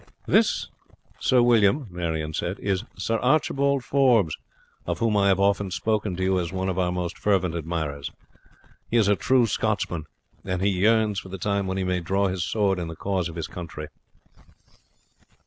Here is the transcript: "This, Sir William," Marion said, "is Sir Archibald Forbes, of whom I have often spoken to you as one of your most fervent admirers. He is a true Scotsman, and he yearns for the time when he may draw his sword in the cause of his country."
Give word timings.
"This, 0.25 0.67
Sir 1.19 1.43
William," 1.43 1.85
Marion 1.91 2.33
said, 2.33 2.57
"is 2.57 2.83
Sir 2.97 3.19
Archibald 3.19 3.83
Forbes, 3.83 4.35
of 4.87 4.97
whom 4.97 5.15
I 5.15 5.27
have 5.27 5.39
often 5.39 5.69
spoken 5.69 6.15
to 6.15 6.23
you 6.23 6.39
as 6.39 6.51
one 6.51 6.69
of 6.69 6.77
your 6.77 6.91
most 6.91 7.19
fervent 7.19 7.53
admirers. 7.53 8.09
He 8.89 8.97
is 8.97 9.07
a 9.07 9.15
true 9.15 9.45
Scotsman, 9.45 10.05
and 10.43 10.63
he 10.63 10.69
yearns 10.69 11.19
for 11.19 11.29
the 11.29 11.37
time 11.37 11.67
when 11.67 11.77
he 11.77 11.83
may 11.83 11.99
draw 11.99 12.29
his 12.29 12.43
sword 12.43 12.79
in 12.79 12.87
the 12.87 12.95
cause 12.95 13.29
of 13.29 13.35
his 13.35 13.45
country." 13.45 13.89